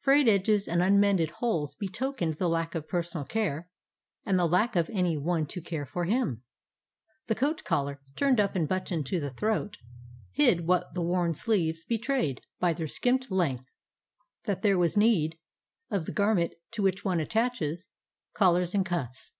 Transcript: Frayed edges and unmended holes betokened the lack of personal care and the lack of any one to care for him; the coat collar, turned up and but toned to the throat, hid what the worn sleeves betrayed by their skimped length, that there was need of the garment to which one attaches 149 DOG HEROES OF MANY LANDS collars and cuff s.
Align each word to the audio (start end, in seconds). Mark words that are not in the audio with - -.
Frayed 0.00 0.28
edges 0.28 0.66
and 0.66 0.80
unmended 0.80 1.28
holes 1.28 1.74
betokened 1.74 2.36
the 2.38 2.48
lack 2.48 2.74
of 2.74 2.88
personal 2.88 3.26
care 3.26 3.68
and 4.24 4.38
the 4.38 4.46
lack 4.46 4.76
of 4.76 4.88
any 4.90 5.18
one 5.18 5.44
to 5.48 5.60
care 5.60 5.84
for 5.84 6.06
him; 6.06 6.42
the 7.26 7.34
coat 7.34 7.64
collar, 7.64 8.00
turned 8.16 8.40
up 8.40 8.56
and 8.56 8.66
but 8.66 8.86
toned 8.86 9.04
to 9.04 9.20
the 9.20 9.28
throat, 9.34 9.76
hid 10.32 10.66
what 10.66 10.94
the 10.94 11.02
worn 11.02 11.34
sleeves 11.34 11.84
betrayed 11.84 12.40
by 12.58 12.72
their 12.72 12.88
skimped 12.88 13.30
length, 13.30 13.66
that 14.46 14.62
there 14.62 14.78
was 14.78 14.96
need 14.96 15.36
of 15.90 16.06
the 16.06 16.12
garment 16.12 16.54
to 16.70 16.82
which 16.82 17.04
one 17.04 17.20
attaches 17.20 17.84
149 17.84 17.84
DOG 17.84 17.84
HEROES 17.84 17.84
OF 17.84 17.84
MANY 17.84 18.08
LANDS 18.08 18.38
collars 18.38 18.74
and 18.74 18.86
cuff 18.86 19.10
s. 19.10 19.32